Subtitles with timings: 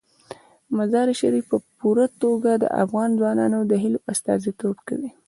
[0.77, 5.09] مزارشریف په پوره توګه د افغان ځوانانو د هیلو استازیتوب کوي.